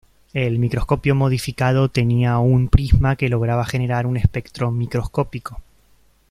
El 0.33 0.57
microscopio 0.57 1.13
modificado 1.13 1.87
tenía 1.87 2.39
un 2.39 2.69
prisma 2.69 3.15
que 3.15 3.29
lograba 3.29 3.65
generar 3.67 4.07
un 4.07 4.17
espectro 4.17 4.71
microscópico. 4.71 5.61